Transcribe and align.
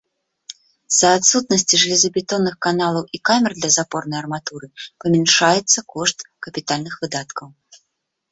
З-за 0.93 1.09
адсутнасці 1.17 1.79
жалезабетонных 1.81 2.55
каналаў 2.67 3.03
і 3.17 3.19
камер 3.29 3.53
для 3.59 3.69
запорнай 3.77 4.19
арматуры 4.23 4.67
памяншаецца 5.03 5.79
кошт 5.95 6.17
капітальных 6.47 6.93
выдаткаў. 7.05 7.47